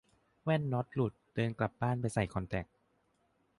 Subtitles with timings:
[0.43, 2.65] แว่นน็อตหลุด เดินกลับบ้านไปใส่คอนแทค